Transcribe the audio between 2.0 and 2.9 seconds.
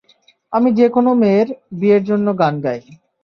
জন্য গান গাই।